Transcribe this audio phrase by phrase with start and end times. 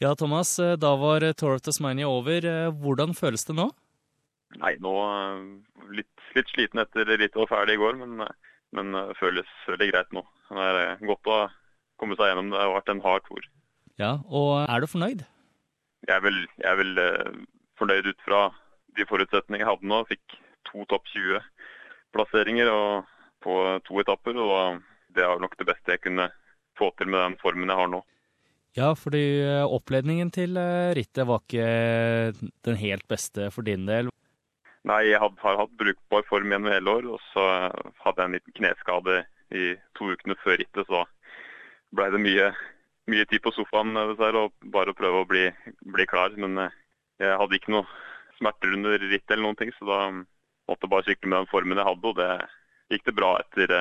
[0.00, 2.46] Ja, Thomas, da var Tour of Tasmania over.
[2.80, 3.66] Hvordan føles det nå?
[4.56, 4.92] Nei, nå
[5.92, 8.24] litt, litt sliten etter litt og ferdig i går, men,
[8.72, 10.22] men føles veldig greit nå.
[10.48, 11.38] Det er godt å
[12.00, 12.48] komme seg gjennom.
[12.48, 13.44] Det har vært en hard tour.
[14.00, 15.26] Ja, og er du fornøyd?
[16.08, 17.04] Jeg er vel, jeg er vel
[17.76, 18.42] fornøyd ut fra
[18.96, 20.00] de forutsetningene jeg hadde nå.
[20.08, 20.38] Fikk
[20.70, 22.72] to topp 20-plasseringer
[23.44, 24.40] på to etapper.
[24.40, 24.80] og
[25.12, 26.30] Det er nok det beste jeg kunne
[26.80, 28.00] få til med den formen jeg har nå.
[28.78, 31.66] Ja, fordi eh, oppledningen til eh, rittet var ikke
[32.66, 34.10] den helt beste for din del?
[34.86, 37.08] Nei, jeg har hatt brukbar form gjennom hele år.
[37.16, 37.46] Og så
[38.04, 39.16] hadde jeg en liten kneskade
[39.50, 41.02] i to ukene før rittet, så
[41.96, 42.52] ble det mye,
[43.10, 45.48] mye tid på sofaen dessverre, og bare å prøve å bli,
[45.82, 46.36] bli, klar.
[46.38, 46.80] Men eh,
[47.20, 47.86] jeg hadde ikke noe
[48.38, 51.82] smerter under rittet eller noen ting, så da måtte jeg bare sykle med den formen
[51.82, 53.74] jeg hadde, og det gikk det bra etter,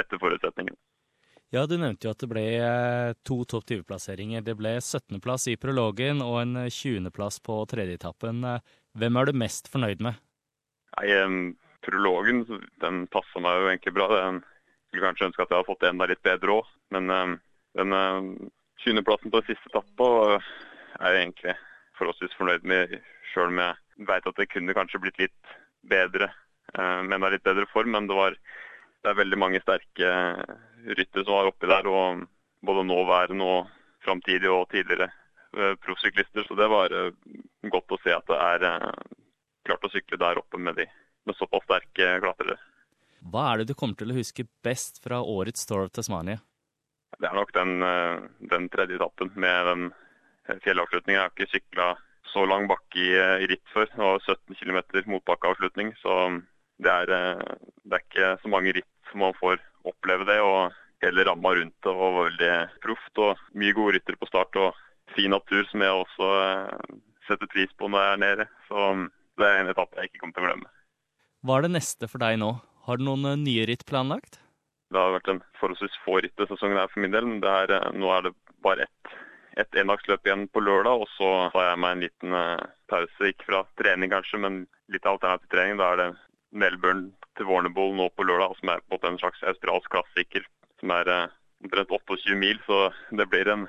[0.00, 0.80] etter forutsetningene.
[1.50, 4.44] Ja, Du nevnte jo at det ble eh, to topp 20-plasseringer.
[4.46, 8.46] Det ble 17.-plass i prologen og en 20.-plass på tredjeetappen.
[8.94, 10.20] Hvem er du mest fornøyd med?
[10.94, 11.08] Nei,
[11.82, 12.44] Prologen
[12.84, 14.06] den passa meg jo egentlig bra.
[14.14, 14.38] Jeg
[14.92, 16.70] skulle kanskje ønske at jeg hadde fått enda litt bedre òg.
[16.94, 17.10] Men
[17.80, 17.98] den
[18.84, 21.58] 20.-plassen på siste etappa er jeg egentlig
[21.98, 22.94] forholdsvis fornøyd med,
[23.32, 25.54] sjøl om jeg veit at det kunne kanskje blitt litt
[25.90, 26.30] bedre
[26.76, 27.96] med enda litt bedre form.
[27.96, 28.38] Men det var
[29.00, 30.08] det er veldig mange sterke
[30.86, 31.86] ryttere som var oppi der.
[31.86, 32.26] og
[32.60, 33.68] Både nåværende og
[34.04, 35.08] framtidige og tidligere
[35.56, 36.44] eh, proffsyklister.
[36.44, 37.12] Så det var eh,
[37.72, 38.90] godt å se at det er eh,
[39.68, 40.86] klart å sykle der oppe med, de,
[41.26, 42.58] med såpass sterke klatrere.
[43.30, 46.40] Hva er det du kommer til å huske best fra årets Tour of Tasmania?
[47.20, 47.82] Det er nok den,
[48.48, 49.82] den tredje etappen med den
[50.64, 51.18] fjellavslutningen.
[51.18, 51.88] Jeg har ikke sykla
[52.30, 53.90] så lang bakke i, i, ritt før.
[53.92, 54.78] Det var 17 km
[55.16, 55.92] motbakkeavslutning.
[56.00, 56.14] Så
[56.80, 57.12] det er,
[57.84, 59.60] det er ikke så mange ritt man får
[61.40, 63.18] Hele rundt det var veldig proft.
[63.18, 64.76] og Mye gode ryttere på start og
[65.14, 68.46] fin natur, som jeg også eh, setter pris på når jeg er nede.
[68.68, 68.90] Så
[69.40, 70.70] det er en etappe jeg ikke kommer til å glemme.
[71.46, 72.52] Hva er det neste for deg nå?
[72.86, 74.40] Har du noen eh, nye ritt planlagt?
[74.90, 77.26] Det har vært en forholdsvis få ritt i sesongen her for min del.
[77.26, 79.18] men er, eh, nå er det bare ett
[79.58, 82.34] et endagsløp igjen på lørdag, og så tar jeg meg en liten
[82.88, 83.26] pause.
[83.26, 84.60] Ikke fra trening kanskje, men
[84.94, 85.76] litt alternativ trening.
[85.76, 86.06] Da er det
[86.54, 90.46] Melbourne til Warnerboll nå på lørdag, som er på en slags australsk klassiker.
[90.80, 91.26] Som er eh,
[91.64, 93.66] omtrent 28 mil, så det blir en,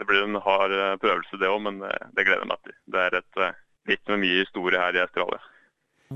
[0.00, 2.78] det blir en hard eh, prøvelse det òg, men det, eh, gleder jeg meg til.
[2.94, 3.42] Det er et
[3.86, 5.42] ritt med mye historie her i Australia.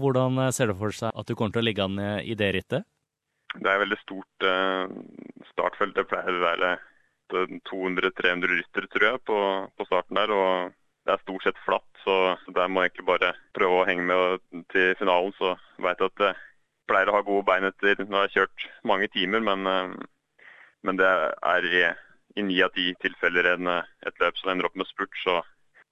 [0.00, 2.86] Hvordan ser du for seg at du kommer til å ligge an i det rittet?
[3.56, 4.44] Det er et veldig stort
[5.48, 5.96] startfelt.
[5.96, 6.68] Det pleier å være
[7.66, 9.38] 200-300 ryttere, tror jeg, på,
[9.74, 10.30] på starten der.
[10.34, 10.76] og
[11.06, 12.14] det er stort sett flatt, så
[12.54, 15.34] der må jeg egentlig bare prøve å henge med til finalen.
[15.38, 16.38] Så veit jeg at jeg
[16.90, 19.66] pleier å ha gode bein etter når jeg har kjørt mange timer, men,
[20.86, 21.82] men det er i,
[22.42, 23.72] ni av ti tilfeller en,
[24.06, 25.14] et løp som ender opp med spurt.
[25.24, 25.40] Så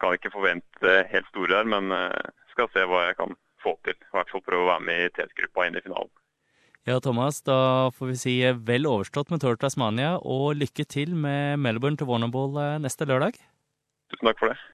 [0.00, 3.75] kan jeg ikke forvente helt store her, men eh, skal se hva jeg kan få
[3.87, 3.98] til.
[3.98, 6.12] I hvert fall prøve å være med i TS-gruppa inn i finalen.
[6.88, 8.34] Ja, Thomas, da får vi si
[8.65, 13.37] vel overstått med Tour Tasmania, og lykke til med Melbourne til Warnerboll eh, neste lørdag.
[14.09, 14.59] Tusen takk for det.